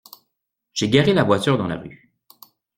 J'ai 0.73 0.89
garé 0.89 1.13
la 1.13 1.23
voiture 1.23 1.59
dans 1.59 1.67
la 1.67 1.77
rue. 1.77 2.11